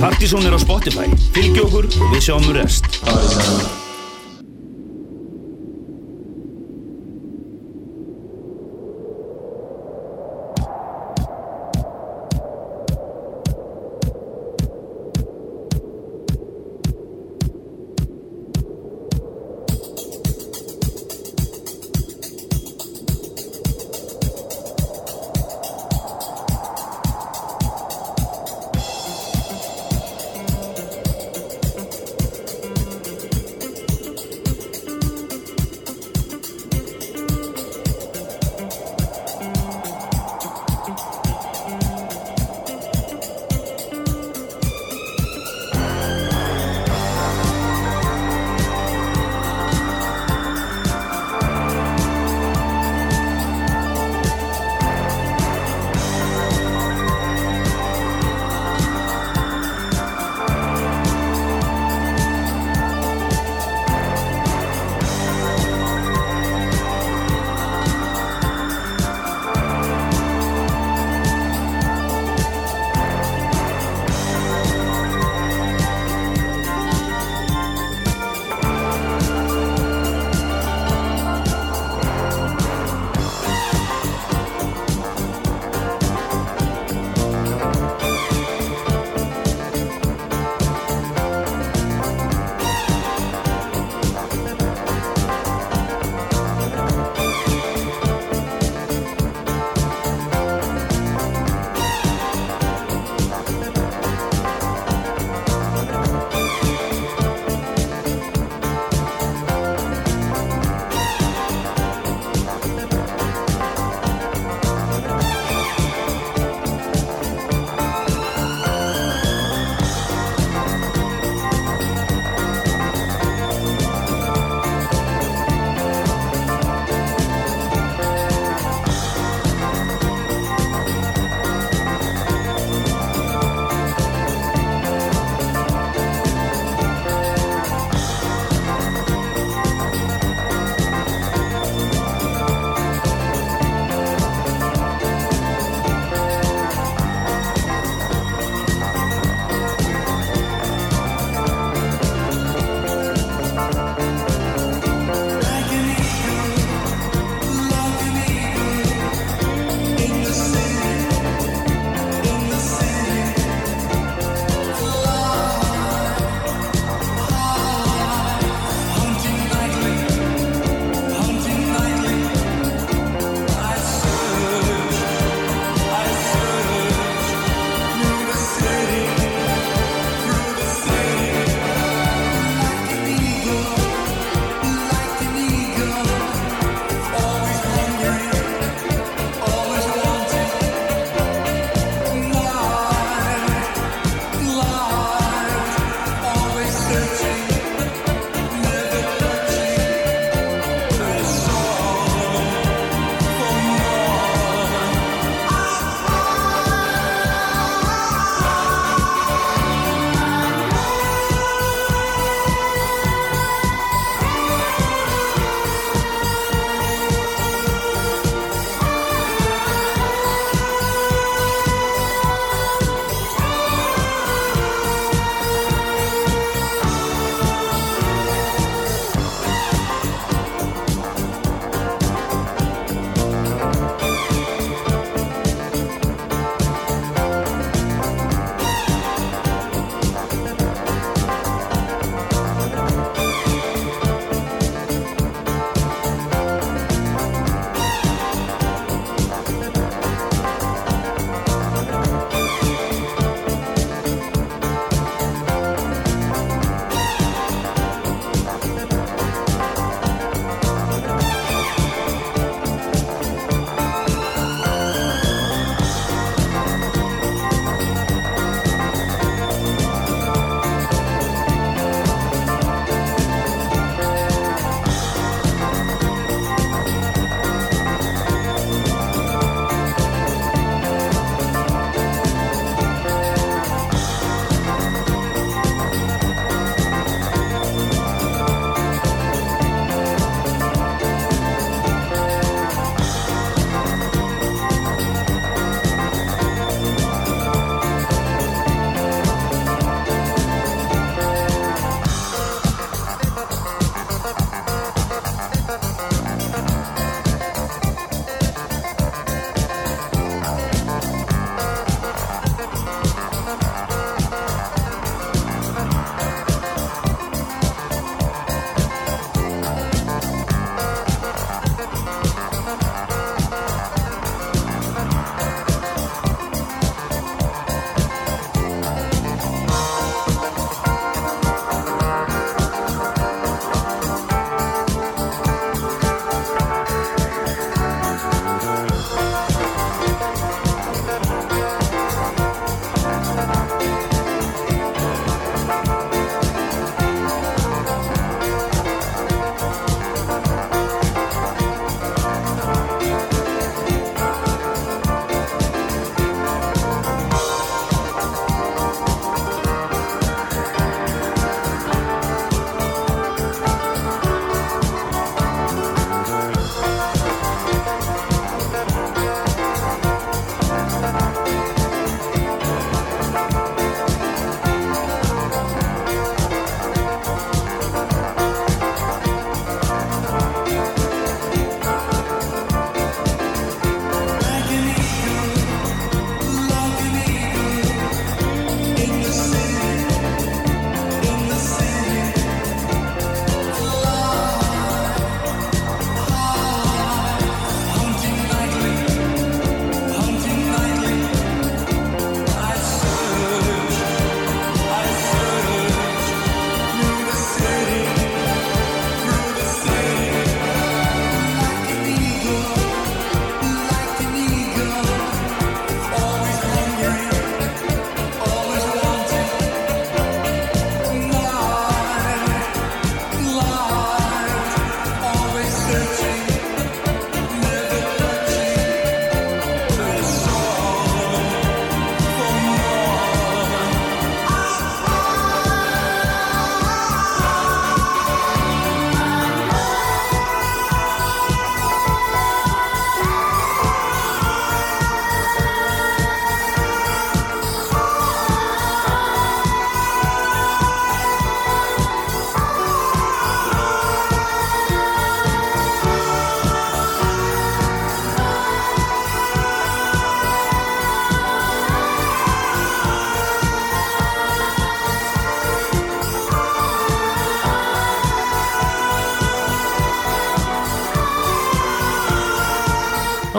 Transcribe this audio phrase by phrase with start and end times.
[0.00, 1.10] Partizón er á Spotify.
[1.34, 2.86] Fylgi okkur og við sjáum um rest.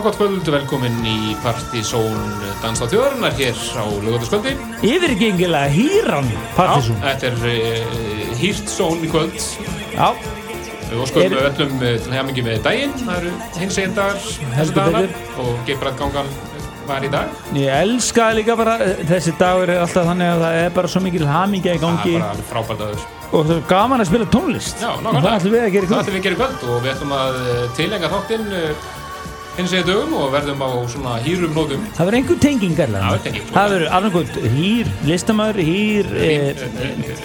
[0.09, 2.17] Gott kvöld, velkomin í Partizón
[2.63, 4.55] Dans á þjóðarinnar hér á lögataskvöldi.
[4.81, 6.27] Yfirgengilega hýran
[6.57, 9.37] Partísón Þetta er uh, hýrt són í kvöld.
[9.93, 10.09] Já,
[10.89, 12.95] Við óskum Er- öllum uh, til hemingi með daginn.
[13.03, 14.17] Það eru hins einn dagar
[14.57, 15.13] þessu betur.
[15.43, 16.31] og Geibræðgangan
[16.89, 17.29] var í dag.
[17.53, 21.01] ég elska líka bara eh, þessi dagur er alltaf þannig að það er bara svo
[21.05, 23.03] mikil hamingja í Það gangi er bara frábært aður.
[23.29, 25.91] og það er gaman að spila tónlist Já, og það ætlum við að gera í
[25.91, 27.37] Það kvöld ætlum við að gera kvöld og við ætlum að
[27.77, 28.49] tilenga þáttinn
[29.59, 31.81] hins einn dögum og verðum á svona hýrum nótum.
[31.97, 33.23] Það verður einhver tenging Já, allavega.
[33.25, 33.47] tenging.
[33.53, 36.63] Það verður annarkot hýr, listamæður, hýr, eh,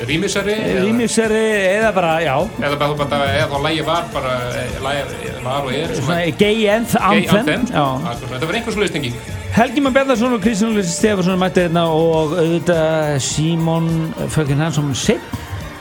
[0.09, 0.57] Rýmisari.
[0.85, 1.45] rýmixari
[1.79, 5.03] eða bara, já, Eða bara, bara, eða þá lægi var bara, eh, lagi
[5.45, 7.39] var og er svona gay anth- Gay anthem.
[7.39, 7.67] anthem.
[7.67, 7.87] Já.
[8.33, 9.15] Þetta var einhvers svo tenging.
[9.55, 15.21] Helgi Már Bjarnarsson og Kristján Lýsi Stefansson mætti hérna og auðvitað Símon Fökkin Hansson Sepp,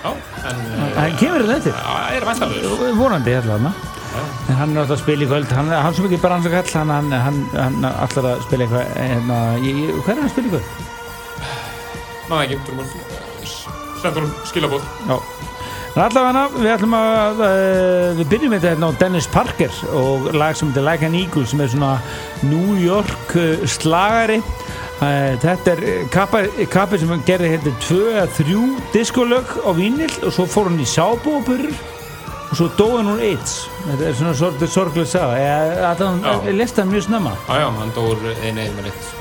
[0.03, 0.11] Já,
[0.49, 1.73] en eh, hann kemur þetta eftir.
[1.73, 2.95] það er vantalur.
[2.95, 3.73] vonandi allavega
[4.49, 6.55] en hann er alltaf að spila í kvöld hann, hann sem ekki bara hans að
[6.57, 10.27] kall hann, hann, hann, hann alltaf að spila eitthvað hérna, ég- ég- hvað er hann
[10.27, 10.67] að spila í kvöld?
[12.29, 12.85] Ná, ekki, trúmur.
[14.01, 14.83] Sendur hún skilabóð.
[15.07, 15.17] Já.
[15.93, 20.55] En allavega við ætlum að uh, við byrjum þetta hérna á Dennis Parker og lag
[20.57, 21.91] sem heitir Like an Eagle sem er svona
[22.49, 25.83] New York uh, slagari uh, þetta er
[26.15, 28.63] kappi, kappi sem hann gerði hérna tvö eða þrjú
[28.95, 31.77] diskolög á vínil og svo fór hann í sábópurur
[32.53, 33.53] og svo dói hann úr AIDS
[33.87, 36.47] þetta er svona svolítið sorglega ég, allavega, Já.
[36.51, 39.11] ég lesta hann mjög snemma Já, já, hann dór einu einu með litt.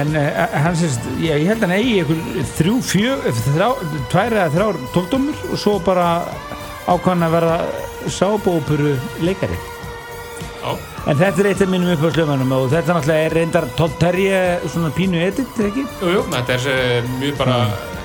[0.00, 0.26] En uh,
[0.64, 3.16] hann sést, ég, ég held að hann eigi einhver þrjú, fjö,
[3.50, 3.68] þrjá,
[4.12, 6.06] tvær eða þrjár tókdómur og svo bara
[6.86, 7.56] ákvæmna að vera
[8.06, 8.94] sábópuru
[9.26, 9.58] leikari.
[10.60, 10.72] Já,
[11.10, 14.90] En þetta er eitt af mínum uppáðslöfunum og þetta náttúrulega er reyndar Todd Terje svona
[14.94, 15.84] pínu edit, eða ekki?
[16.04, 17.56] jú, jú, þetta er eh, mjög bara,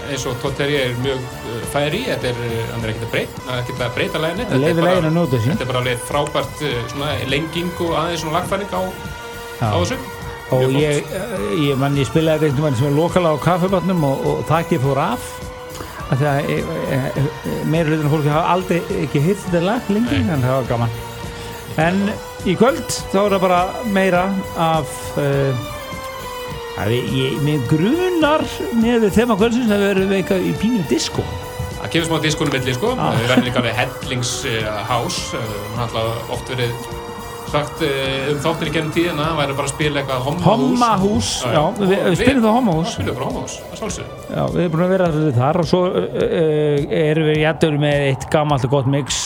[0.09, 3.13] eins og Todd Terje er mjög eh, fær í, þetta er, eh, er ekkert að
[3.13, 4.45] breyta, er ekkert að breyta læginni.
[5.45, 5.55] Sín.
[5.55, 8.81] Þetta er bara alveg frábært eh, svona lenging og aðeins svona lagfæring á,
[9.61, 9.97] á þessu.
[10.53, 11.11] Og Mjög ég,
[11.63, 14.85] ég, man, ég spilaði þetta einhvern veginn sem er lokala á kaffebarnum og, og þakkið
[14.85, 15.31] fór af.
[16.05, 16.57] Af því að e,
[16.93, 20.35] e, e, meira hlutin fólki hafa aldrei ekki hitt þetta lag lengi, Nei.
[20.35, 20.99] en það var gaman.
[21.81, 22.03] En
[22.45, 23.61] í kvöld þá er það bara
[23.95, 24.27] meira
[24.61, 25.65] af ég,
[27.45, 28.43] mér grunar
[28.75, 31.23] með við þema kvöldsins að við erum við eitthvað í pínu disco.
[31.79, 32.91] Það kemur smá diskonum milli, sko.
[32.97, 33.15] Ah.
[33.15, 35.17] Við verðum líka alveg hellingshás.
[35.35, 36.87] Hann har alltaf oft verið
[37.55, 40.49] sagt eh, um þáttir í gennum tíðina, hann væri bara að spila eitthvað hommahús.
[40.49, 42.93] Hommahús, já, við, við spilum það Já, hommahús.
[42.95, 44.11] spilum bara hommahús, það sálsög.
[44.25, 48.27] Já, við erum búin að vera þar og svo uh, erum við jættur með eitt
[48.33, 49.21] gammalt og gott mix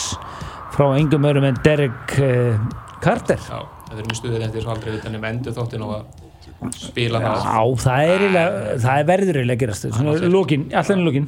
[0.76, 2.64] frá engum öðrum en Derek uh,
[3.02, 3.42] Carter.
[3.50, 6.29] Já, þetta er mjög stuðið eftir svo aldrei utan um endur þáttin og að
[6.76, 7.46] spila það.
[7.46, 9.88] Já, það er, eiginlega- það er verður eiginlega að gerast.
[9.94, 11.28] Svona það er- lókin, alltaf í lókin.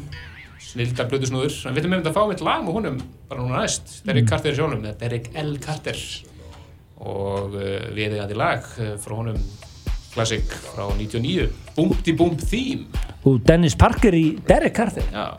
[0.72, 1.56] Snildar blöðusnúður.
[1.68, 3.96] En við veitum um þetta að fá mitt lag með honum bara núna næst.
[4.06, 5.58] Derek Carter í sjónum, eða Derek L.
[5.64, 5.98] Carter.
[7.02, 9.40] Og uh, við eigandi lag uh, frá honum
[10.14, 10.44] Classic
[10.76, 11.48] frá 99.
[11.76, 12.86] Boomty Boom Theme.
[13.26, 15.04] Og Dennis Parker í Derek Carter.
[15.12, 15.38] Já.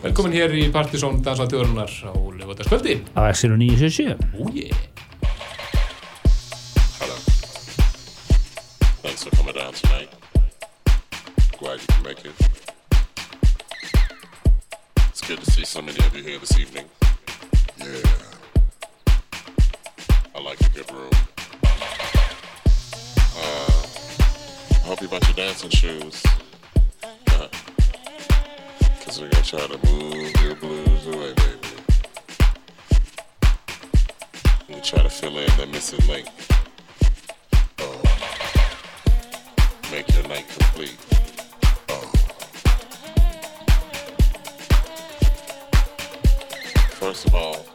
[0.00, 2.12] Velkomin hér í Partizón Dansa Þjóðarinnar á.
[3.16, 4.16] Á Exil og 977.
[4.40, 4.72] Ó ég.
[9.20, 10.08] Thanks for coming down tonight.
[11.58, 12.32] Glad you can make it.
[15.08, 16.86] It's good to see so many of you here this evening.
[17.76, 18.00] Yeah.
[20.34, 21.10] I like a good room.
[23.36, 23.86] Uh,
[24.70, 26.24] I hope you brought your dancing shoes.
[27.02, 27.48] Uh,
[29.04, 31.68] Cause we're gonna try to move your blues away, baby.
[34.70, 36.26] And try to fill in that missing link.
[40.30, 40.96] Make complete.
[41.88, 42.12] Oh.
[47.00, 47.66] First of all,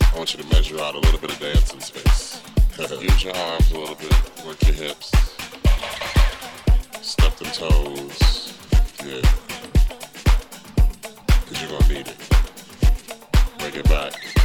[0.00, 2.40] I want you to measure out a little bit of dancing space.
[3.02, 4.14] Use your arms a little bit,
[4.46, 5.10] work your hips,
[7.02, 8.56] step them toes.
[9.04, 9.20] Yeah.
[11.26, 12.16] Cause you're gonna need it.
[13.58, 14.39] Bring it back.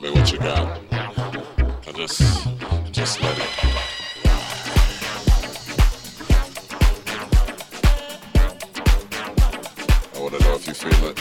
[0.00, 0.78] Tell me what you got.
[0.92, 2.20] I just,
[2.92, 3.48] just let it.
[10.14, 11.16] I want to know if you feel it.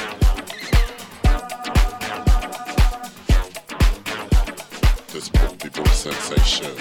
[5.08, 6.78] This boom, boom sensation.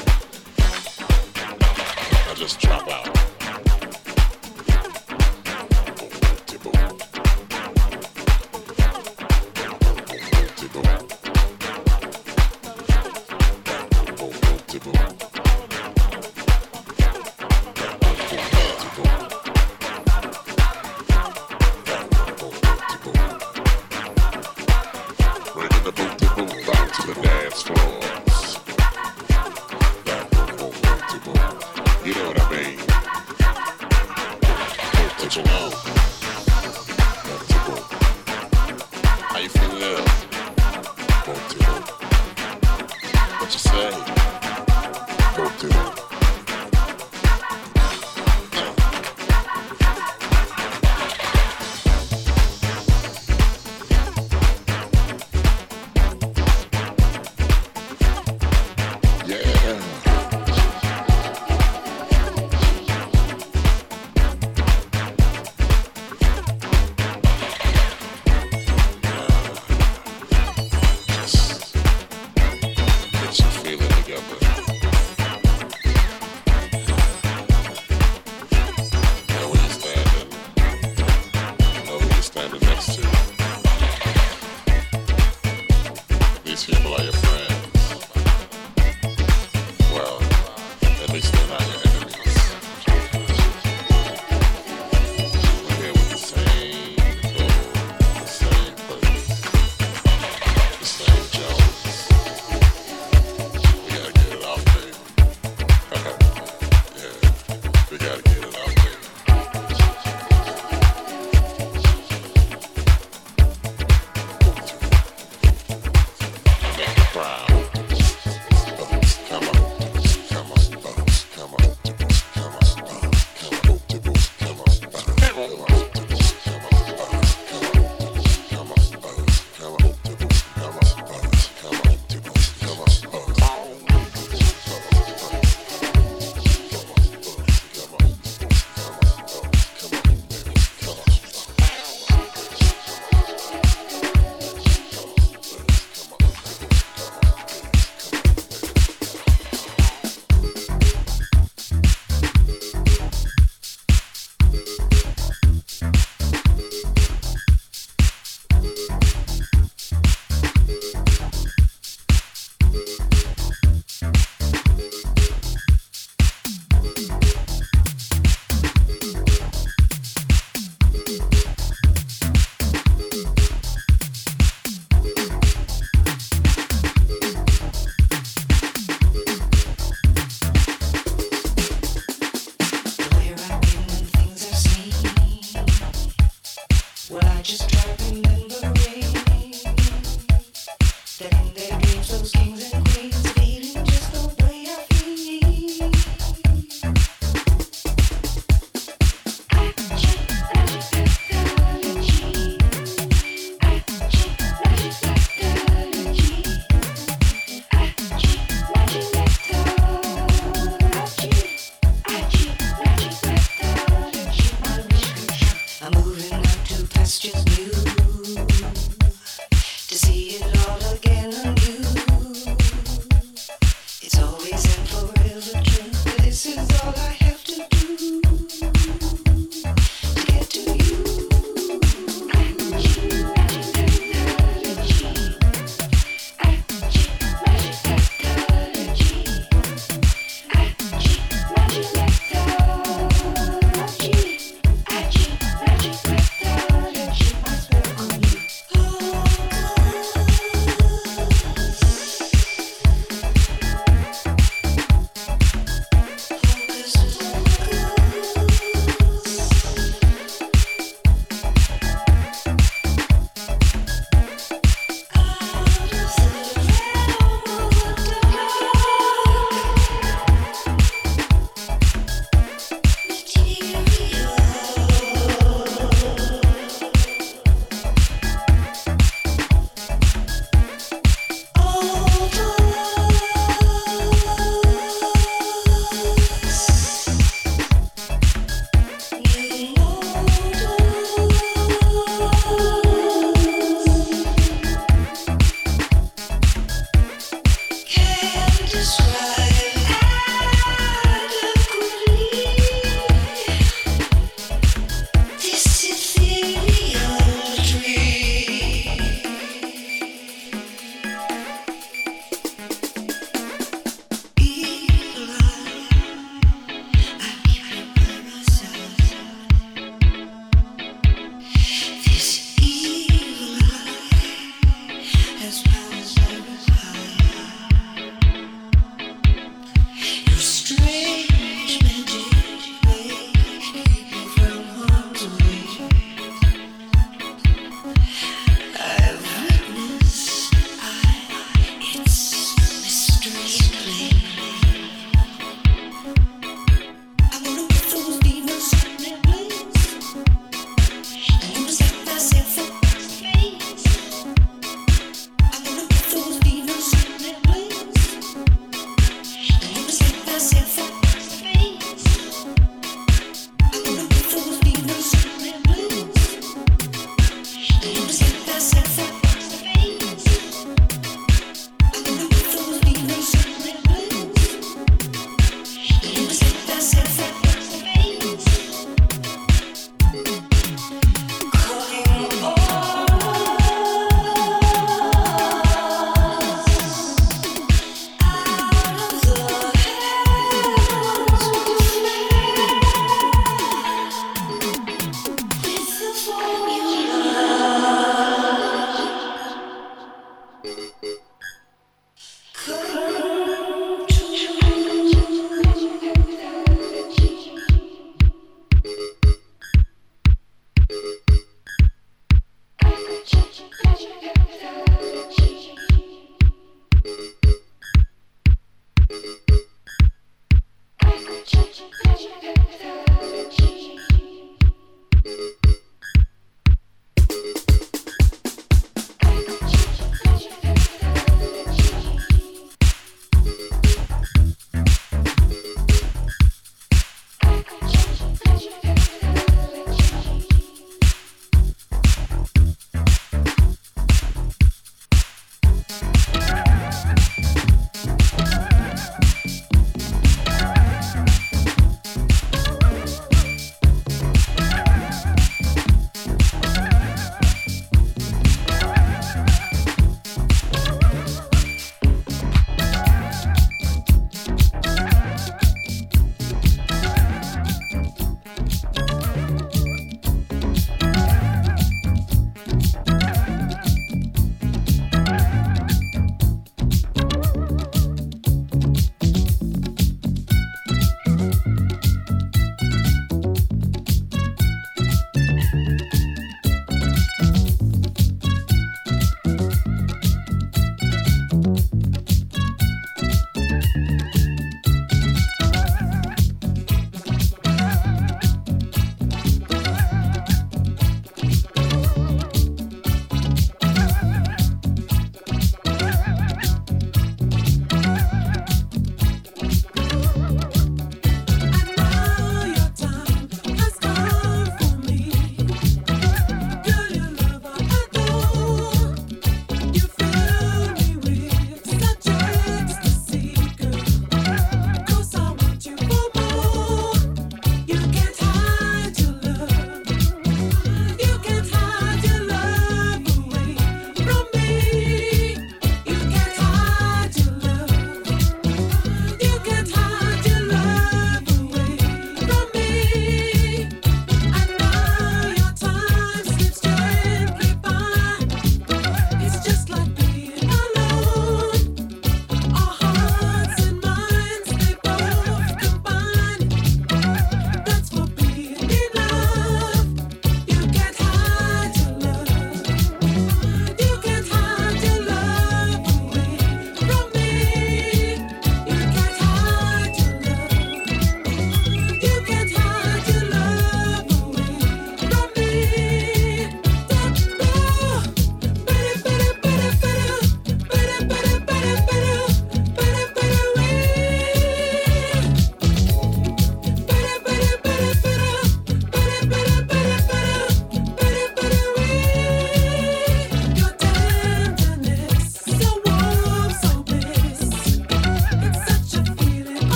[2.28, 3.25] I just drop out.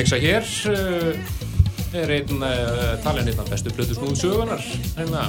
[0.00, 4.62] Að mixa hér uh, er einn uh, talin einn af bestu blödu snúðu sögunar
[4.96, 5.26] hérna,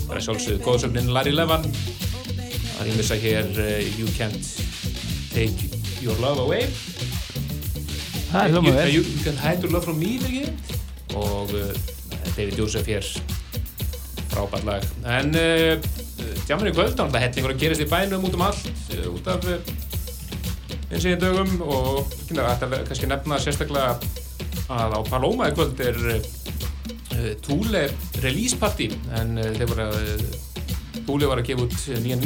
[0.00, 1.62] það er sjálfsögðu góðsögnin Larry Levan.
[2.80, 3.68] Að ég missa hér uh,
[4.00, 4.48] You Can't
[5.30, 5.68] Take
[6.02, 6.66] Your Love Away.
[8.34, 10.48] Er you, you, you Can't Hide Your Love From Me ekki?
[11.14, 11.70] og uh,
[12.34, 13.06] David Joseph hér.
[14.32, 14.88] Frábært lag.
[15.06, 15.90] En uh,
[16.48, 19.30] Jammer í kvöld, það er hellingur að gerast í bænum út um allt uh, út
[19.30, 19.60] af uh,
[20.90, 23.96] eins og kynna, þetta kannski nefna sérstaklega
[24.70, 27.86] að á Paloma í kvöld er uh, Thule
[28.24, 30.24] release party en uh, þeir voru að
[31.06, 32.22] Thule var að gefa út nýjan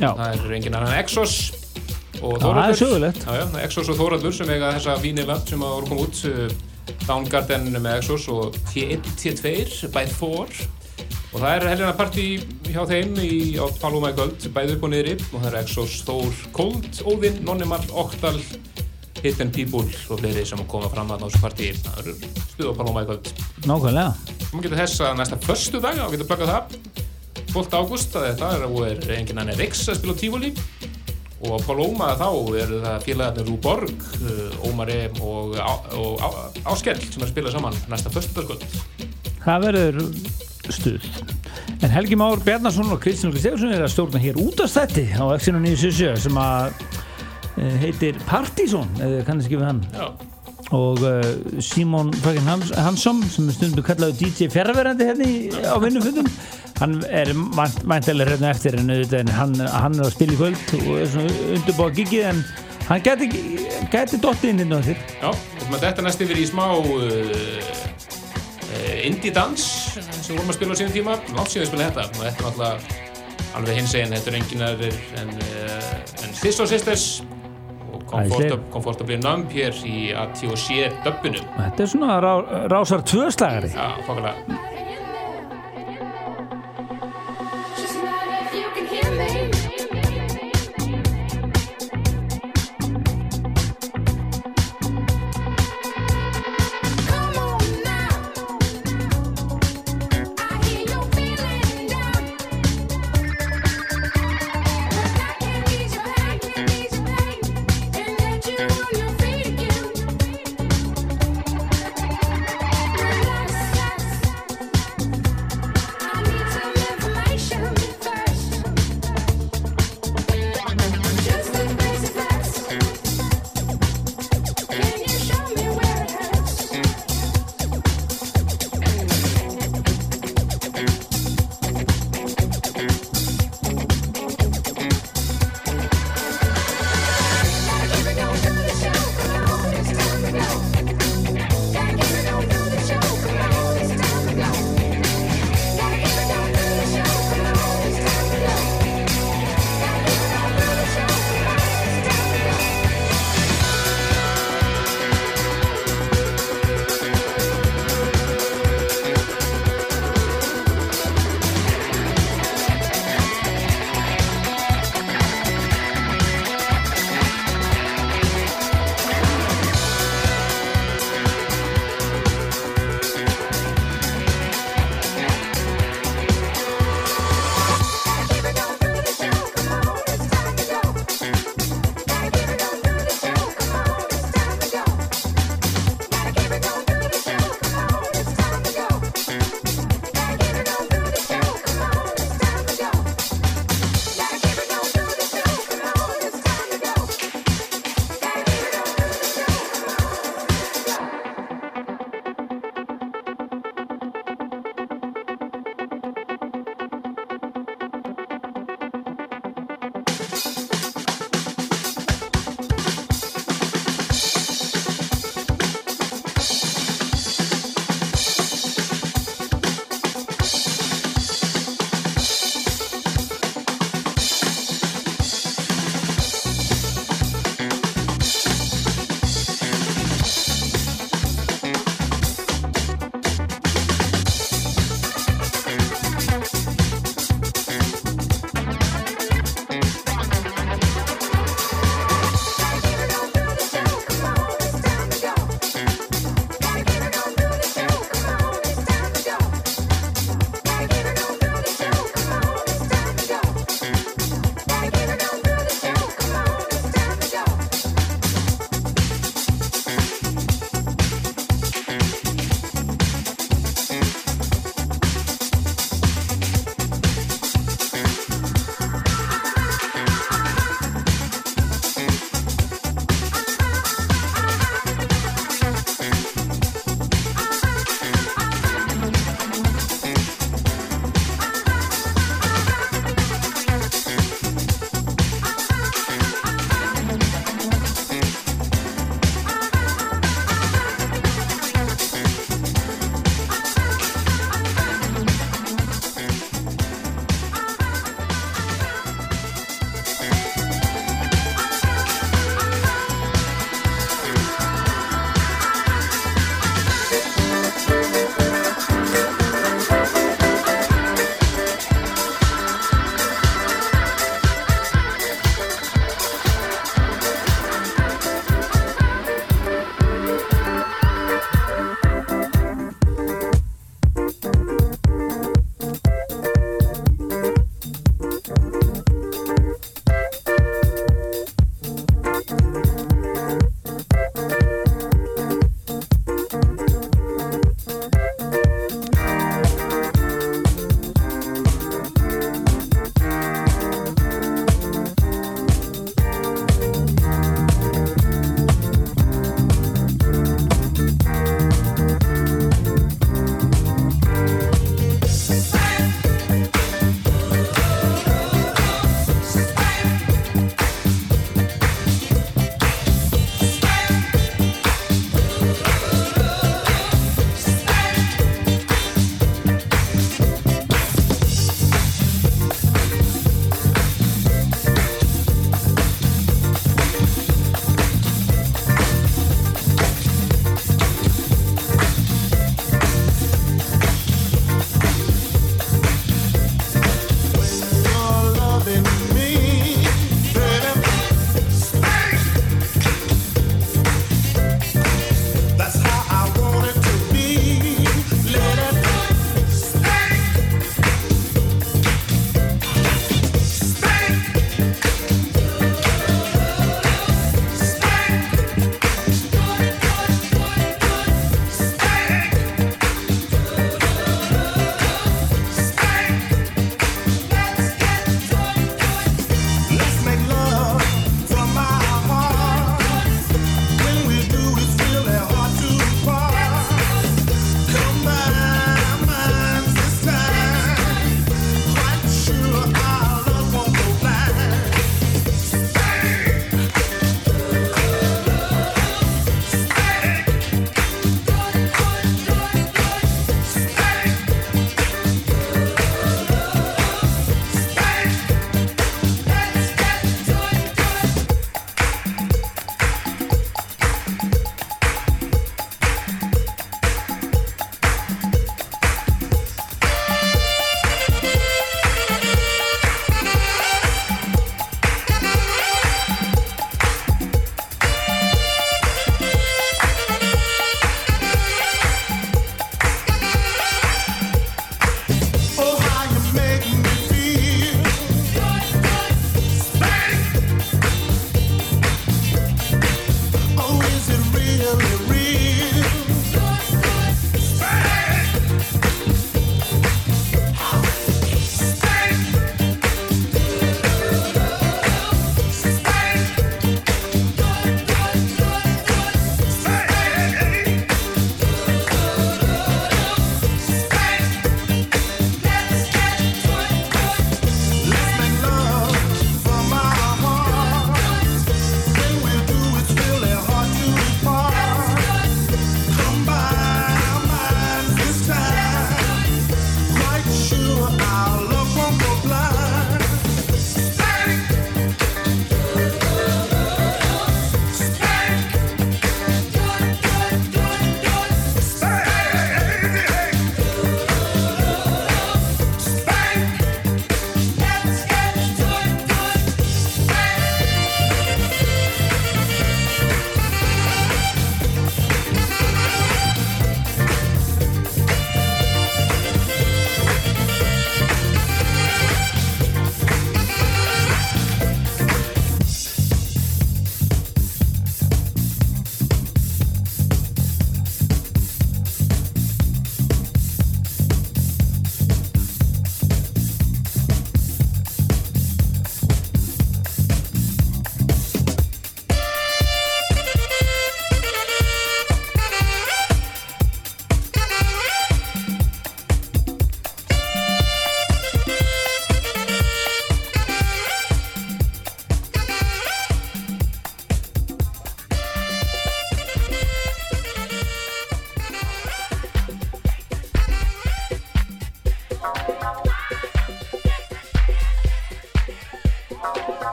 [0.00, 0.10] Já.
[0.12, 1.38] það er engin annan Exos
[2.20, 2.36] og
[2.68, 2.74] er
[3.40, 8.02] já, Exos og Þóraldur sem eiga þessa vínila sem að voru koma út Downgarden með
[8.02, 10.60] Exos og T1, T2 by Thor
[11.30, 12.24] og það er helgina partí
[12.66, 13.34] hjá þeim í,
[13.78, 15.12] Paloma í kvöld, bæði upp og niðri.
[15.30, 18.40] Og það er Exos, Þór, Cold, Óðinn, Nonnemar, Oktal
[19.22, 22.14] Hidden People og fleiri sem koma fram að þessu partí það eru
[22.54, 23.32] stuð á Paloma í kvöld
[23.68, 24.36] Nákvæmlega.
[24.54, 26.64] Má getur þess að næsta förstu dag þá getur plakað það
[27.50, 27.76] 12.
[27.80, 30.52] ágúst að þetta er, og er enginn annar Rix að spila Tífóli
[31.40, 32.26] og á Paloma þá
[32.62, 35.56] eru það félagarnir Rú Borg, uh, Ómar E og,
[35.96, 38.66] og Á- Áskell sem er að spila saman næsta förstu dagskvöld
[39.40, 40.00] Það verður
[40.70, 41.06] stuð.
[41.80, 45.62] En Helgi Már Bjarnason og Kristján Lóki Stefansson er að stjórna hér útastætti á Exxonu
[45.64, 46.99] 977 sem að eh,
[47.82, 49.82] heitir Partizón, eða kannast ekki við hann.
[49.96, 50.06] Já,
[50.76, 51.24] Og uh,
[51.64, 52.12] Simon
[52.46, 56.28] Hans, Hansson sem stundum kallaður DJ Fjærverandi hérna í- á vinnufundum.
[56.78, 58.86] Hann er mæntilega hérna eftir en
[59.34, 62.38] hann, hann er að spila í kvöld og er svona undirbúa gigið en
[62.86, 63.26] hann gæti,
[63.92, 64.98] gæti dottið inn inn á þér.
[65.24, 65.30] já,
[65.82, 66.86] þetta næst yfir í smá uh,
[69.06, 72.10] indie dans sem vorum að spila á síðan tíma langt síðan að spila þetta og
[72.22, 72.78] þetta er náttúrulega
[73.58, 76.62] alveg hins eginn, þetta er enginn aðrir en, uh, en Thiss
[78.10, 78.66] og Sisters og Æðisleg.
[78.74, 80.66] Comfortably Numb hér í ATOC
[81.06, 82.32] döbbinu Þetta er svona rá,
[82.72, 83.72] rásar tvöslagari.
[83.74, 84.69] Já, fokkulega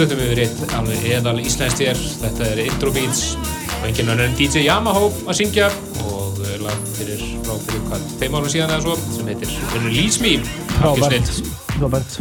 [0.00, 4.36] Ándutum við eitt alveg eðal íslenskt hér, þetta er Intro Beats og enginn annar en
[4.38, 5.66] DJ Yamaha að syngja
[6.06, 10.22] og uh, lag fyrir frá fyrir hvað þeim árum síðan eða svo sem heitir Release
[10.24, 10.32] Me
[10.78, 12.16] frábært.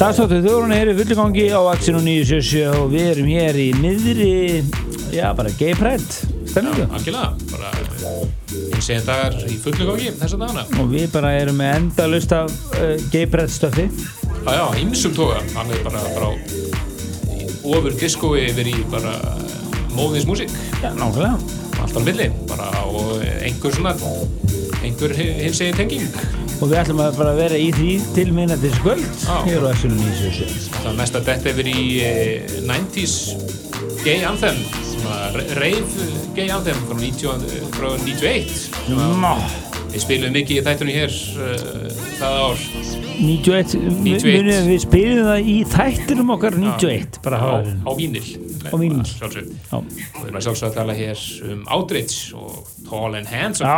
[0.00, 4.32] Dagstáttu þjóðurinn er í fulligangi á Axinu 977 og við erum hér í miðri,
[5.12, 6.88] já bara gay pride, stemningu.
[6.88, 7.74] Algjörlega, bara
[8.72, 10.64] eins eginn dagar í fullu gangi þessa dagana.
[10.80, 12.48] Og við bara erum með endalust af
[12.80, 13.90] uh, gay pride stöfi.
[14.44, 16.02] Já, já, ymsum toga, hann er bara
[17.64, 19.14] ofur diskói yfir í bara
[19.94, 20.50] móðins músík
[20.82, 21.38] Já, nákvæmlega.
[21.82, 23.94] allt á milli, bara og einhver svona
[24.84, 26.08] einhver hins eginn tenging
[26.62, 29.36] Og við ætlum að bara vera í því til minna til skvöld Já.
[29.48, 30.70] hér á Axinu 977.
[30.78, 33.16] það er mest að detta yfir í eh, 90s
[34.04, 34.60] gay anthem
[35.58, 39.34] rave gay anthem frá, 90, frá 91 sem að Ná,
[39.92, 41.18] við spilum mikið í þættunni hér
[42.18, 42.64] það ár.
[43.14, 44.24] 91, 91.
[44.34, 48.24] munið við spilum það í þættinum okkar 91, bara á, á vínil.
[48.64, 49.04] Á vínil.
[49.70, 53.70] og við erum að sjálfsög að tala hér um Outreach og Tall and Handsome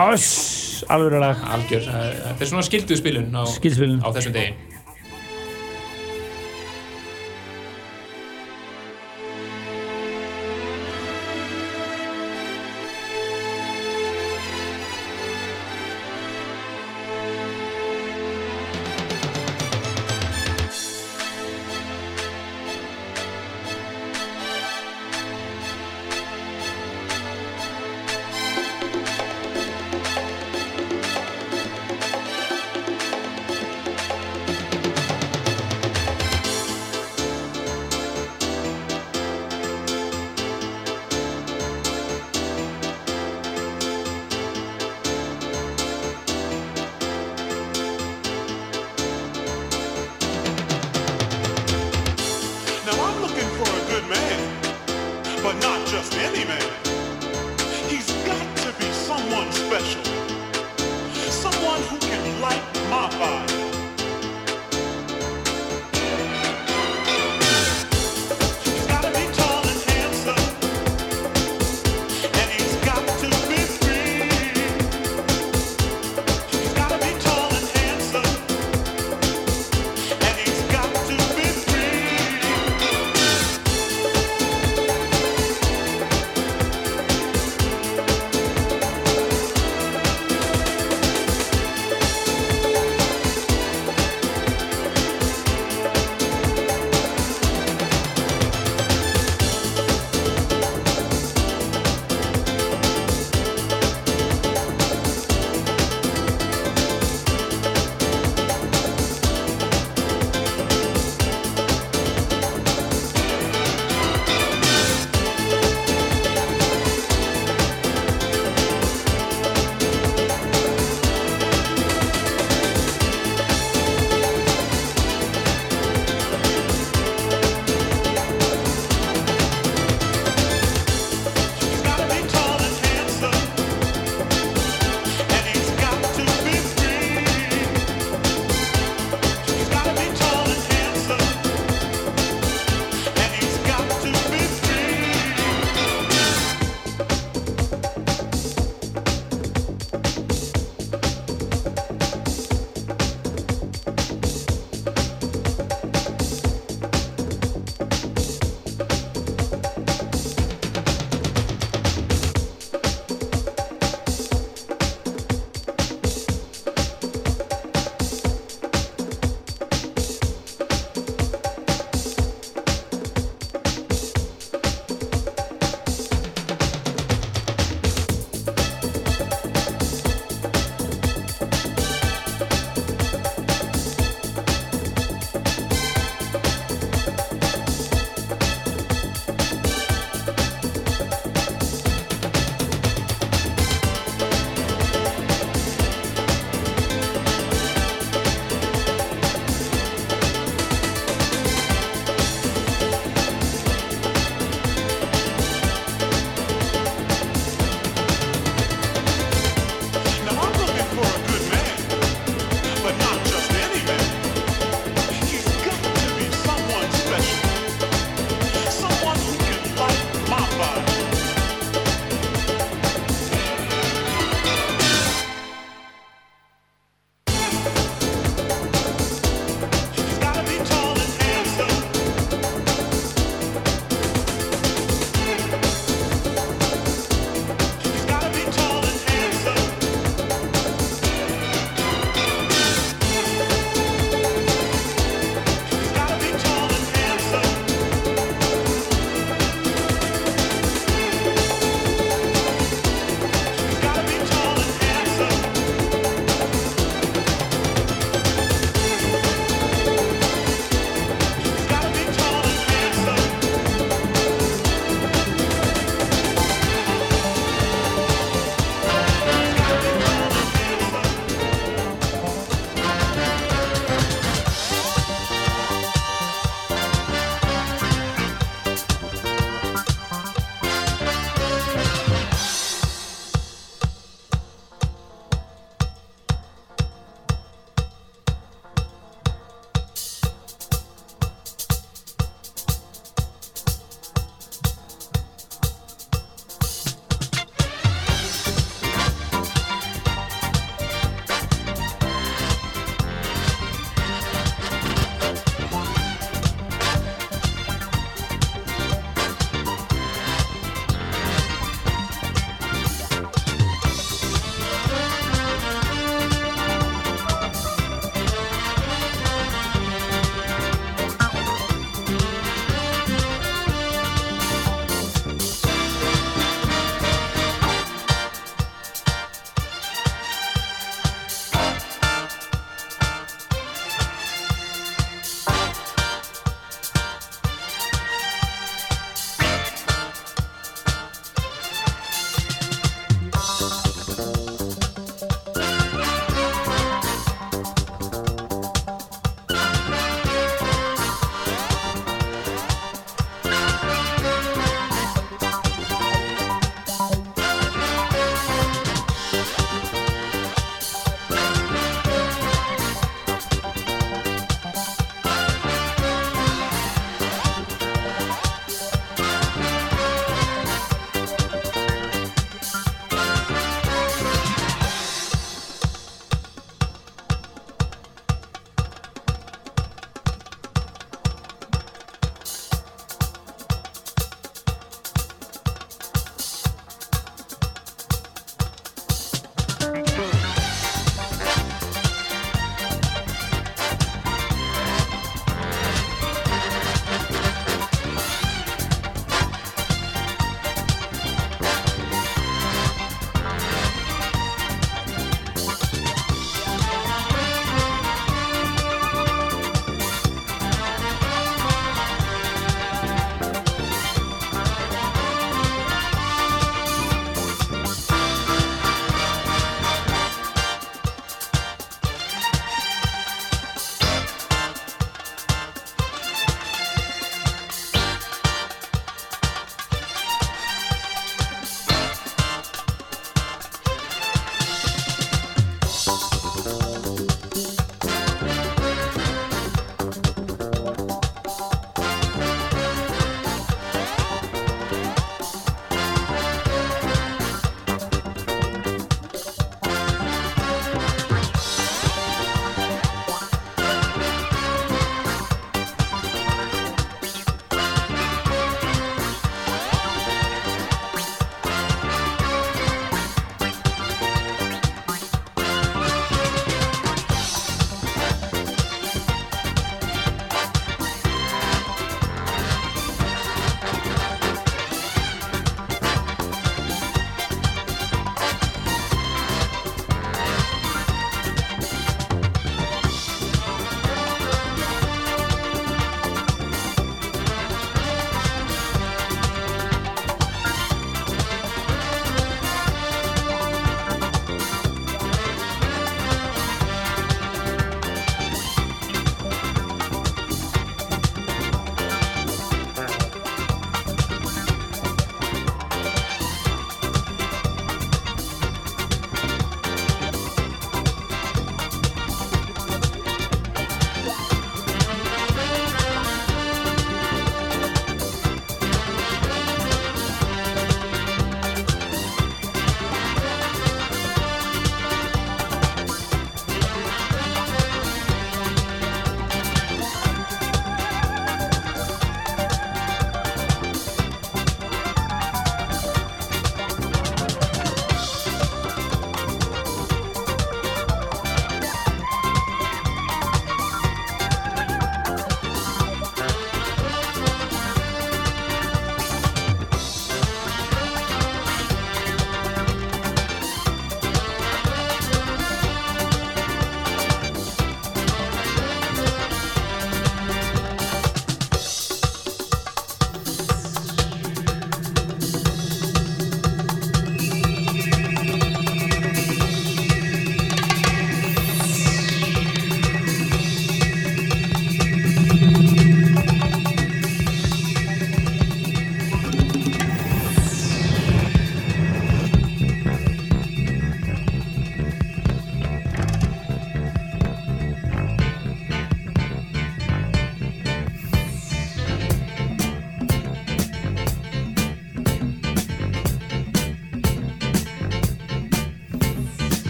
[0.93, 4.76] alveg algjör, eh, þetta er svona skilduð spilun á, á þessum degi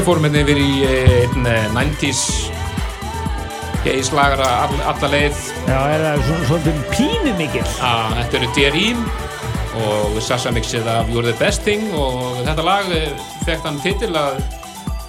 [0.00, 2.20] við fórum hérna yfir í einn eh, 90s
[3.84, 5.40] geislagara all, alla leið.
[5.68, 9.02] Já, er það svo- svolítið pínu mikil að þetta eru DRIM
[9.80, 13.12] og Sasha mixið af You're the Best Thing og þetta lag eh,
[13.46, 14.40] fekk þann titil að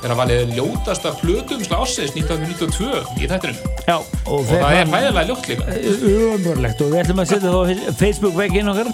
[0.01, 3.59] vera valið ljótasta plötum ásins 1992 í þættinum.
[3.85, 5.67] Já, og, og það er hæðilega ljótt líka.
[6.15, 8.89] Umörlegt og við ætlum að setja það á Facebook veginn okkar.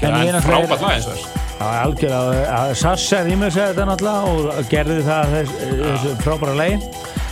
[0.00, 4.98] Það er frábært lag eins og þess algjörlega, Sassa rýmur sér þetta náttúrulega og gerði
[5.06, 6.78] það þess, þessu frábæra lagi.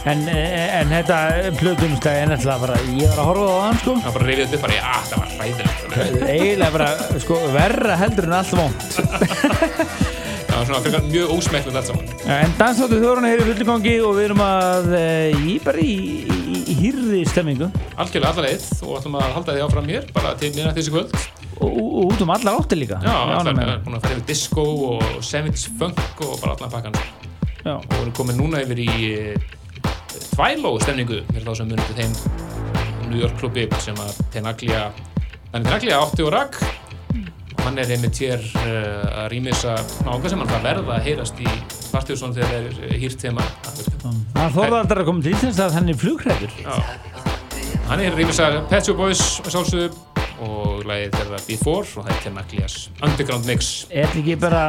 [0.04, 1.18] En, en þetta
[1.60, 3.94] plötumstæði er náttúrulega bara, ég var að horfa á hann sko.
[4.04, 6.28] Það bara reyfið upp bara, já það var hræðilegt.
[6.28, 6.90] Eiginlega bara,
[7.24, 8.88] sko, verra heldur en allt vond
[10.54, 12.10] það var svona frekar mjög ósmekklegt allt saman.
[12.30, 15.94] En dansáttu þóruna hér í fullu gangi og við erum að eh, í bara í,
[16.24, 18.68] í, í hýrði stemmingu algjörlega alla leið.
[18.84, 21.16] Og ætlum að halda því áfram hér bara til nýna þessi kvöld
[22.14, 23.00] út um allar áttir líka.
[23.02, 26.94] Já, við erum búin að fara yfir disco og 70s funk og bara allan pakkan
[26.94, 27.30] og það.
[27.64, 27.74] Já.
[27.80, 28.88] við erum komin núna yfir í
[30.34, 32.14] Tvæló stemningu fyrir þá sem munið til þeim
[33.08, 34.84] New York klubi sem að Tenaglia
[35.54, 36.60] Tenaglia átti og rak.
[37.54, 39.76] Og hann er einmitt hér uh, að rýmisa
[40.06, 41.50] nága sem hann það verða að heyrast í
[41.90, 43.46] Partjússon þegar það er hýrt tema.
[44.34, 46.58] Það þorði aldrei að koma til Íslands að hann er flugræður.
[47.90, 52.22] Hann er rýmisa Pet Shop Boys að sjálfsögðu og lagið þeirra Before og það er
[52.24, 53.72] Tenaglias Underground Mix.
[53.90, 54.64] Er þetta ekki bara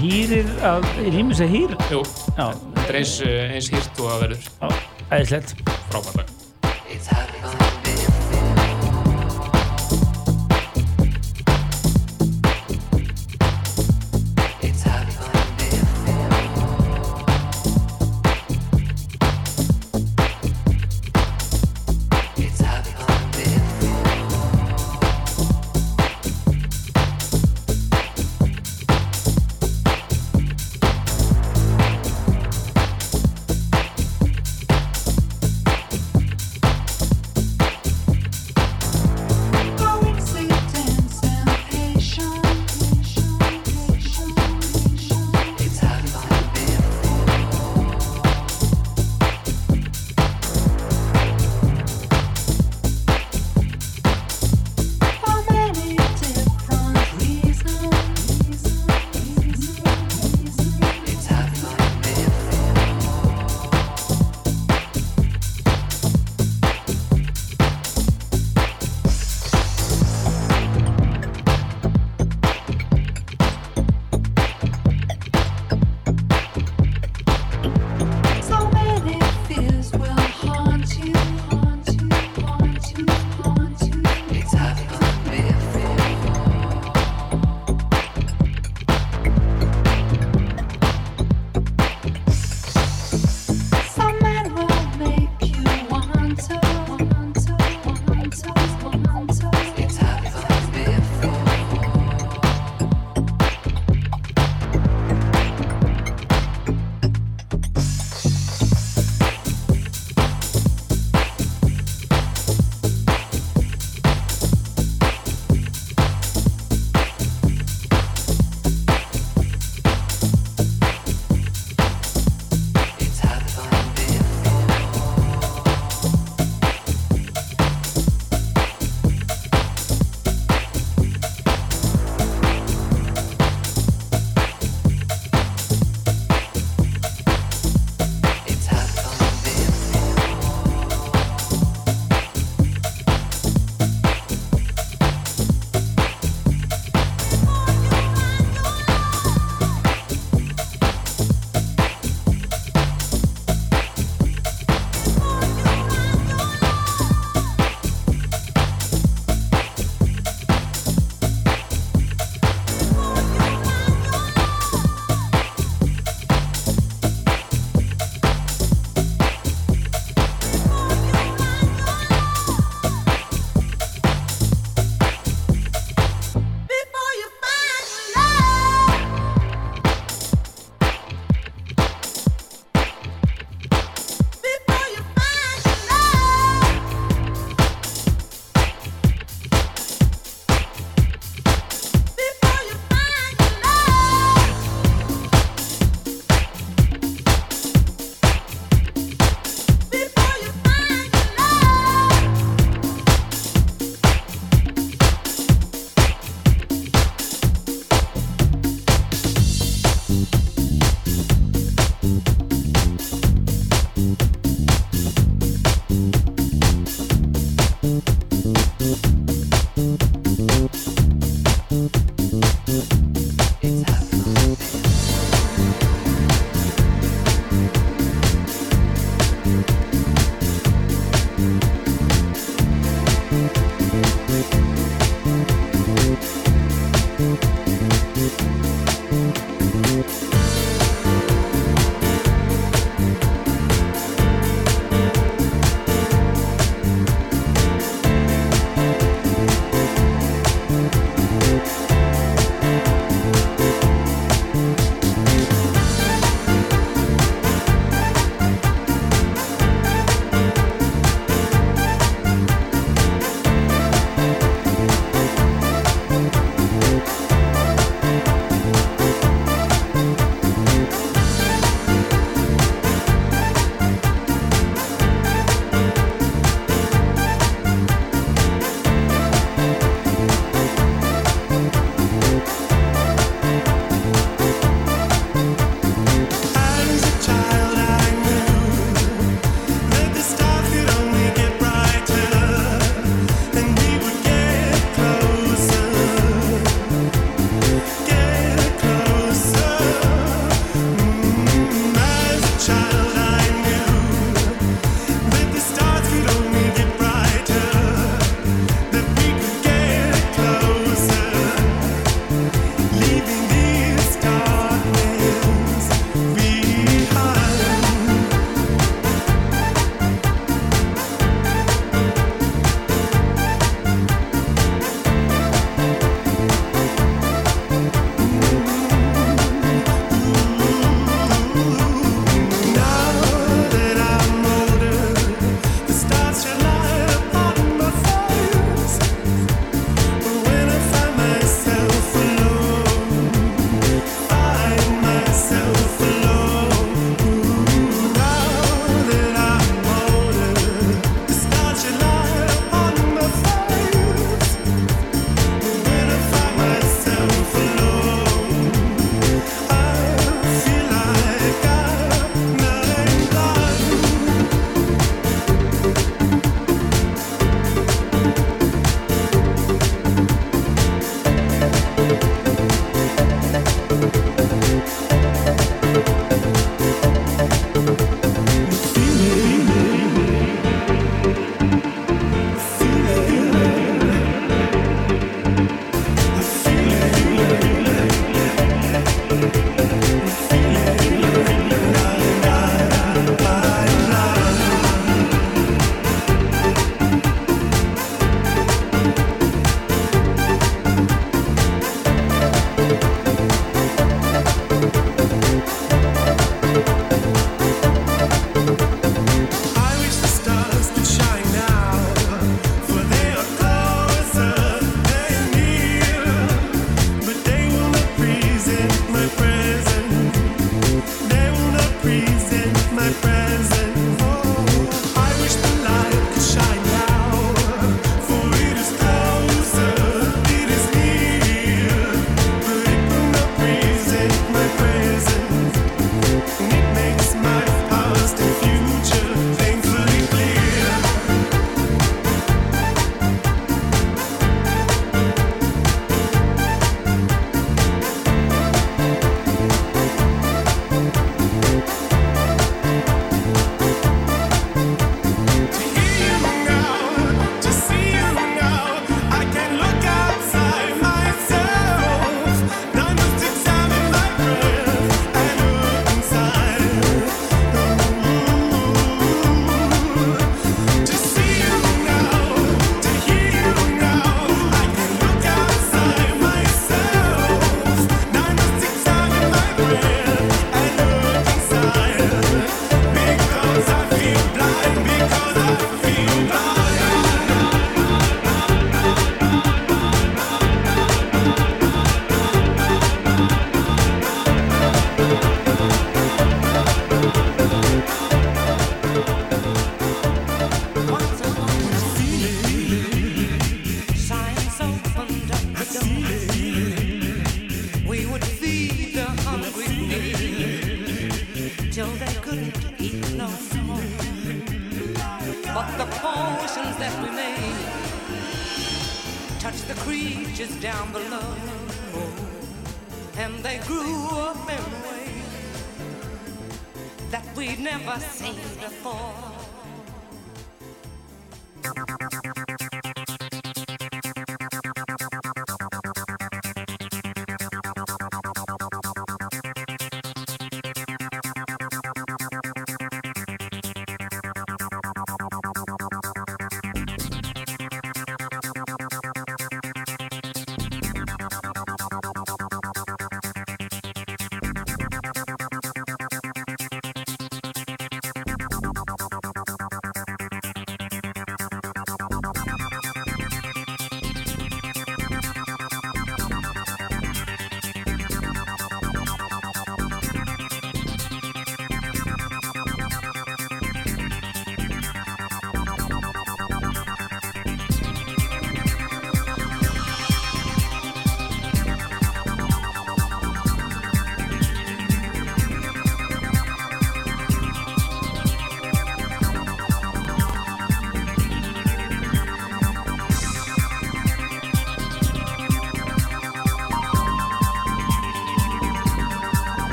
[0.00, 1.76] hýrir að rýmis að hýr?
[1.92, 2.04] Jú,
[2.36, 4.50] þetta er eins, uh, eins hýrt og að verður.
[4.60, 5.56] Já, æðislegt.
[5.90, 7.39] Frábært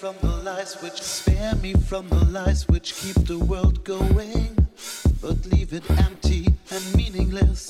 [0.00, 4.56] from the lies which spare me from the lies which keep the world going,
[5.20, 7.69] but leave it empty and meaningless.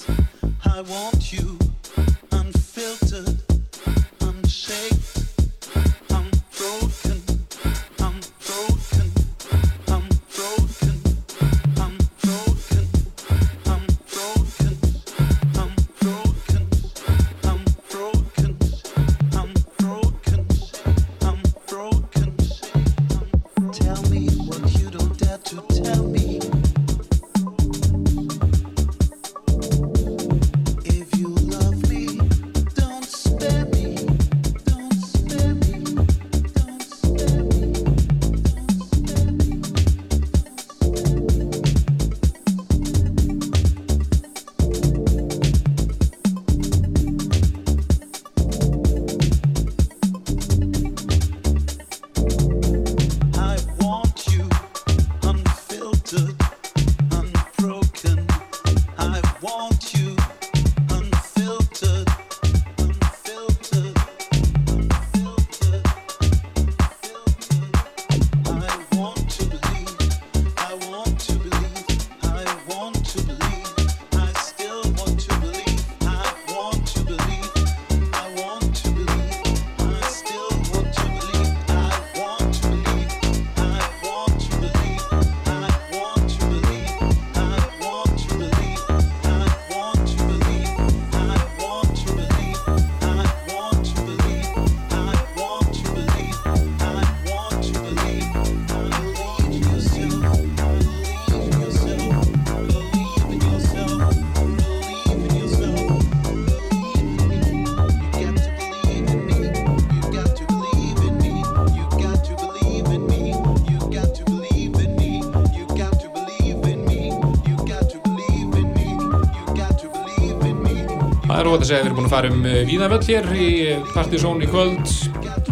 [121.61, 123.49] Óvægt að segja að við erum búin að fara um Víðavöll hér í
[123.93, 124.93] Partizón í kvöld.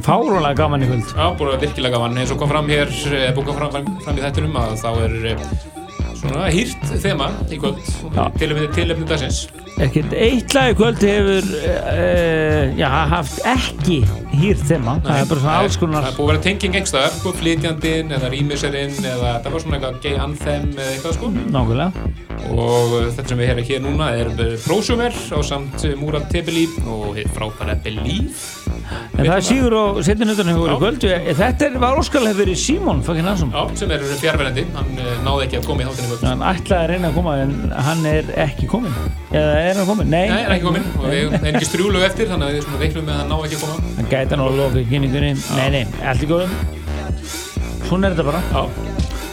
[0.07, 2.17] Fárónlega gaman í kvöld Já, búin að virkilega gaman.
[2.23, 5.43] Eins og kom fram hér, eða búin fram, fram í þættinum að þá er eh,
[6.23, 7.93] svona hýrt þema í kvöld.
[8.41, 9.43] Tilefni dagsins.
[9.85, 14.01] ekkert eitt lag í kvöld hefur uh, já, haft ekki
[14.39, 17.17] hýrt þema, það er bara svona alls konar Það er búið að vera tenging einhverstaðar,
[17.19, 21.31] sko, flytjandinn eða rýmiserinn eða það var svona eitthvað gay anthem eða eitthvað sko.
[21.57, 22.15] nákvæmlega
[22.55, 24.31] Og þetta sem við hefum hér núna er
[24.63, 28.31] Prosumer á samt Múrat Tebeli og frábæra Believe.
[28.89, 31.07] En það er síður og setjum utan hefur í kvöld.
[31.39, 35.69] Þetta er, var óskalega fyrir Simon Já, sem er fjárverandi, hann uh, náði ekki að
[35.69, 36.25] koma í kvöld.
[36.25, 37.55] hann ætlaði að reyna að koma en
[37.89, 38.95] hann er ekki komin
[39.33, 40.11] eða er hann komin?
[40.13, 40.87] Nei, Nei, er ekki kominn.
[40.97, 43.37] Og við erum ekki strjúlu eftir þannig að við svona reiknum með að hann ná
[43.49, 43.95] ekki að koma.
[43.99, 45.33] hann gæti hann að loka kynningunni.
[45.59, 46.57] Nei, nei, allt í góðum?
[47.89, 48.43] Svona er þetta bara.
[48.53, 48.63] Já,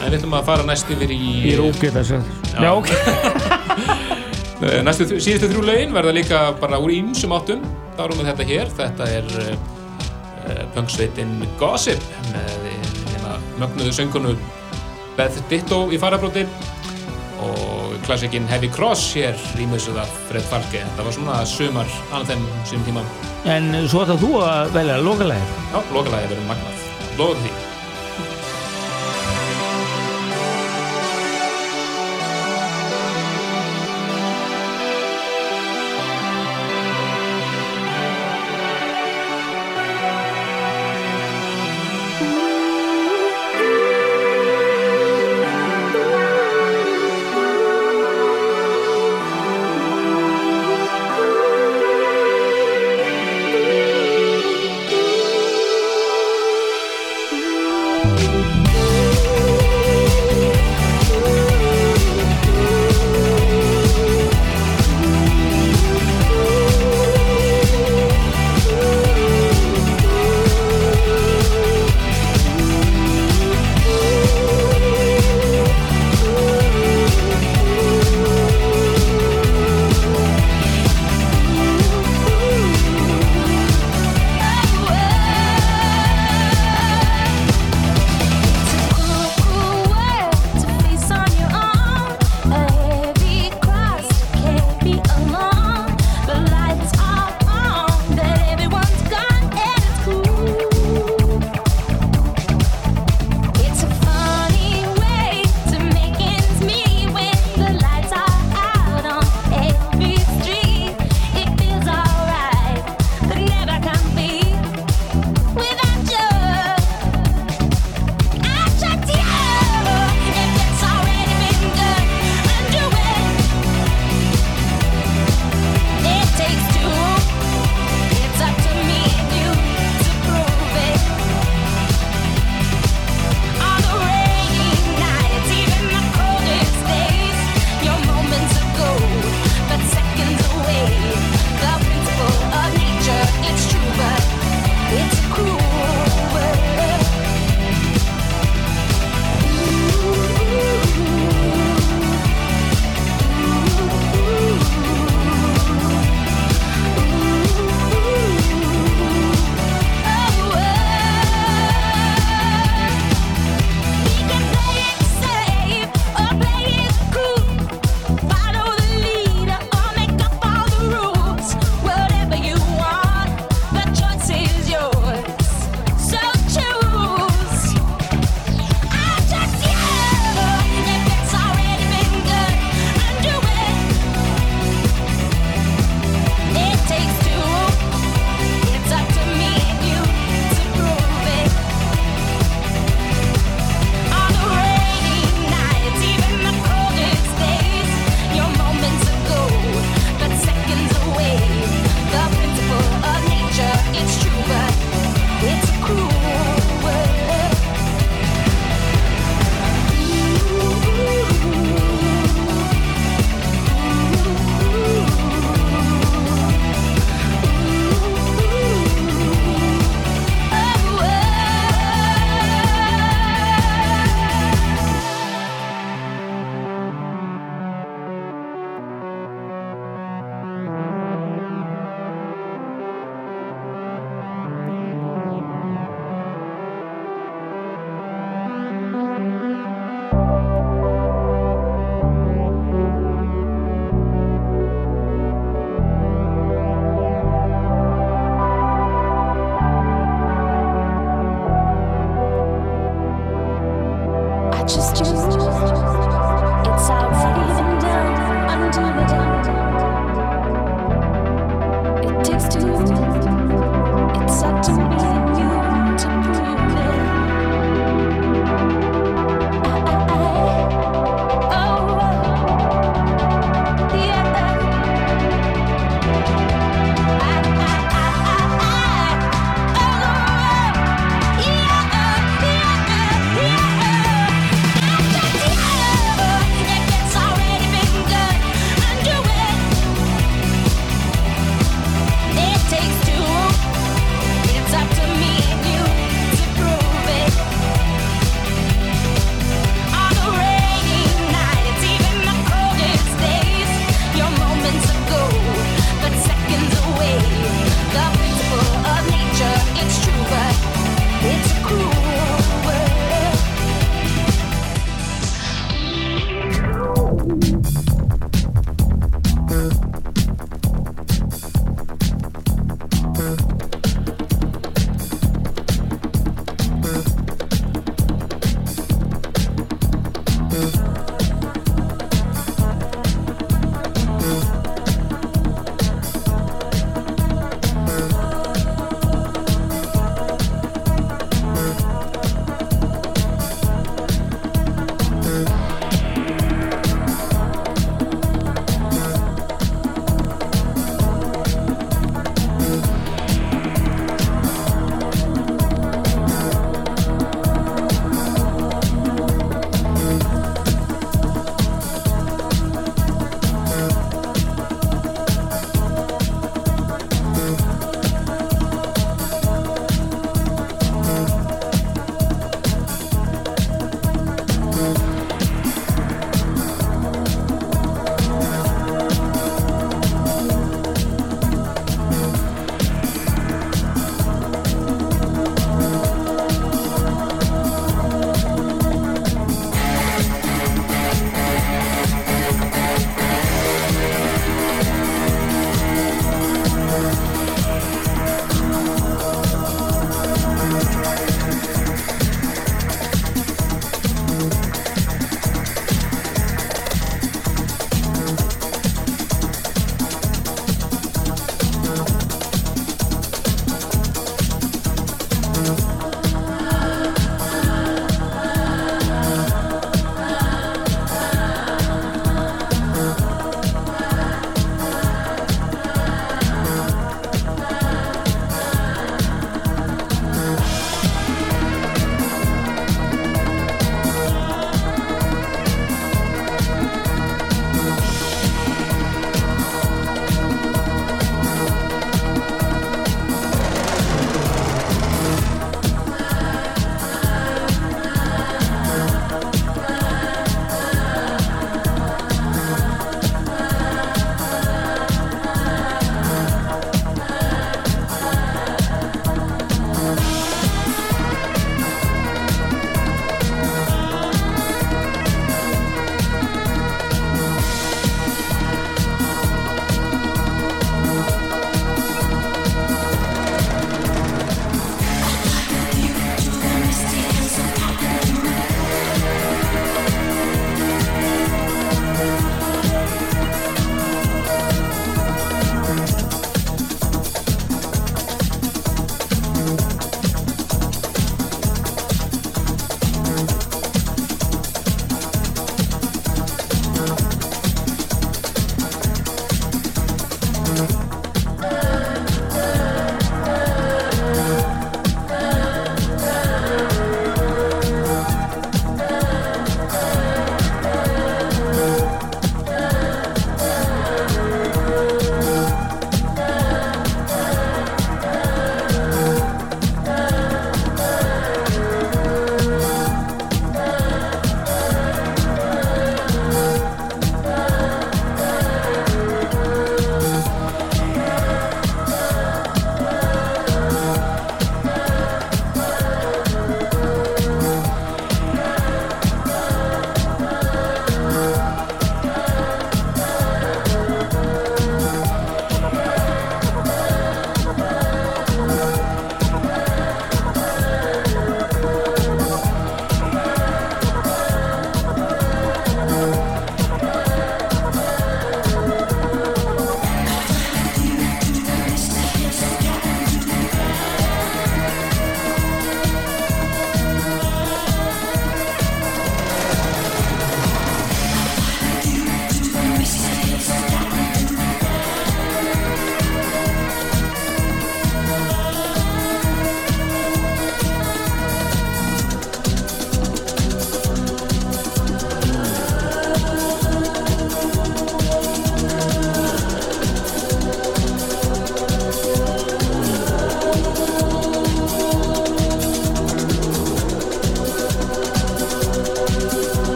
[0.00, 1.20] en við ætlum að fara næst yfir í...
[1.50, 2.22] í rúkið þessu
[2.54, 2.90] já, ok.
[4.84, 7.62] Næstu, síðustu þrjú lögin verða líka bara úr ýmsum áttum.
[7.96, 8.72] Þá erum við þetta hér.
[8.80, 14.34] Þetta er uh, uh, punksveitin Gossip með hérna, mögnuðu söngunu
[15.18, 16.46] Beth Ditto í farabróti
[17.40, 20.84] og klassikinn Heavy Cross hér rýmisuð af Fred Falke.
[20.84, 21.98] Þetta var svona sumar
[22.28, 23.04] þeim sem tíma.
[23.48, 26.86] en svo ætlað þú að velja lokalæðir Já, lokalagi verður magnað.
[27.18, 27.69] Lofa því.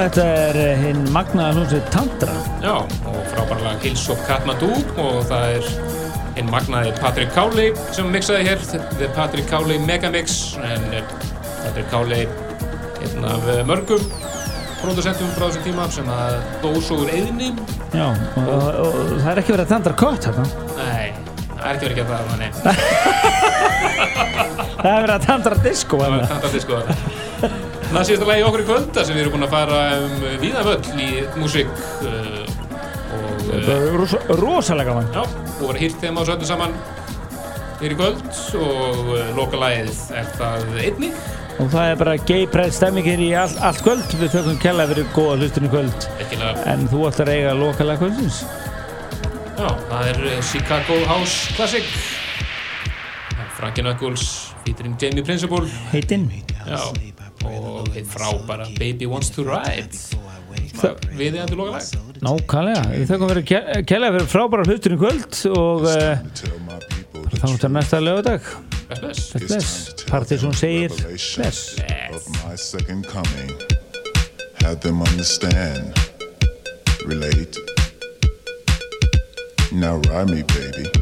[0.00, 2.32] þetta er eh, hinn magnaða hljómsveit Tantra.
[2.64, 2.86] Já, og
[3.34, 4.70] frábærlega Hilsop Katmadú
[5.00, 5.64] og það er
[6.38, 10.28] hinn magnaði Patrik Káli sem mixaði hér þetta er Patrik Káli Megamix
[10.64, 10.82] en
[11.60, 14.02] Patrik Káli einn af eh, mörgum
[14.80, 17.48] pródusentum frá þessum tíma sem að dós og úr eðinni
[17.92, 20.44] Já, og, og, og, og það er ekki verið að Tantra kött hérna
[20.78, 21.06] Nei,
[21.50, 22.52] það er ekki verið að það, þannig
[24.80, 27.19] Það er verið að Tantra disco Það er verið að Tantra disco, þannig
[27.90, 31.00] Það sést að lægi okkur í kvölda sem við erum búin að fara um víðavöll
[31.02, 31.08] í
[31.40, 31.70] músík
[32.06, 32.44] uh,
[33.16, 36.76] og uh, eh, Ros rosalega mann Já, og var hýrt þeim á sötnu saman
[37.80, 38.22] hér í kvöld
[38.60, 41.10] og eh, uh, lokalæðið er það einni
[41.60, 44.14] og það er bara gei breyð stemmingir í all, allt kvöld.
[44.16, 46.06] Við þökkum kella fyrir góða hlustun í kvöld.
[46.22, 46.62] Ekkilega.
[46.72, 48.40] en þú ætti að eiga lokalæð kvöldins
[49.58, 51.90] Já, það er Chicago House Classic.
[53.58, 56.30] Frankin Ökkuls, fýturinn Jamie Principle Heitinn
[56.64, 56.78] Já
[57.48, 60.00] og þeir frábæra Baby Wants to Ride.
[61.16, 62.10] Við þið andur lokalag.
[62.24, 66.24] Nákvæmlega, við þakkum verið að kella fyrir frábæra hluturinn kvöld og eh,
[67.40, 68.50] þá erum við til næsta lögadag
[68.90, 70.90] Best, best Partið sem segir
[71.38, 71.80] Best
[74.60, 75.94] Had them understand
[77.06, 77.56] Relate.
[79.72, 80.99] Now ride me baby.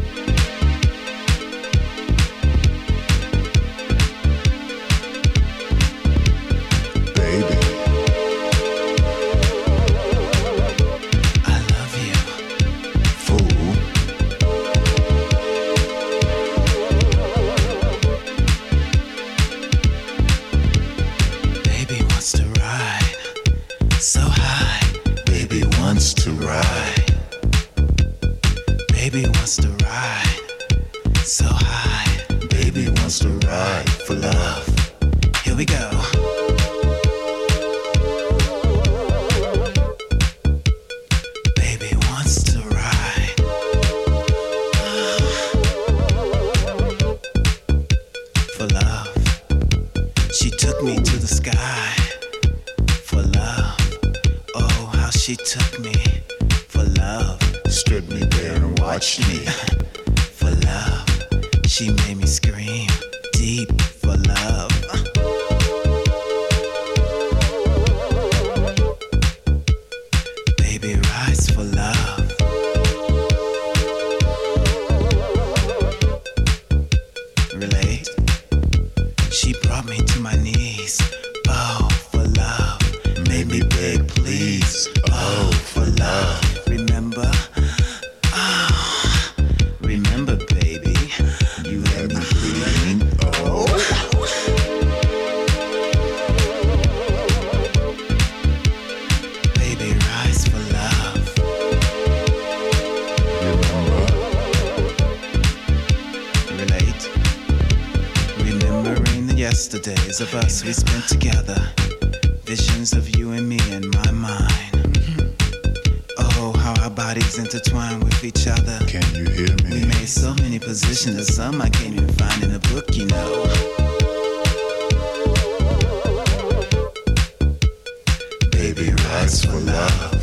[129.45, 130.18] for love.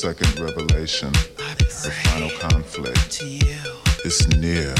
[0.00, 3.22] second revelation, the final conflict
[4.06, 4.74] is near.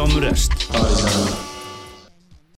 [0.00, 0.49] Partizón er